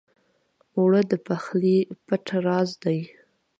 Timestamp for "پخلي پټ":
1.27-2.25